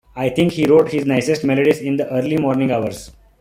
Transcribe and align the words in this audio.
I 0.15 0.29
think 0.29 0.53
he 0.53 0.65
wrote 0.65 0.89
his 0.89 1.05
nicest 1.05 1.43
melodies 1.43 1.79
in 1.79 1.95
the 1.97 2.11
early-morning 2.11 2.71
hours. 2.71 3.11